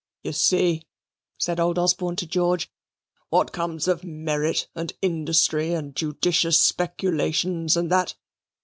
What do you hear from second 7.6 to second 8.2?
and that.